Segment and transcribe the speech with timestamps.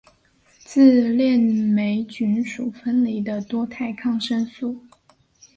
[0.65, 4.83] 自链霉菌属分离的多肽抗生素。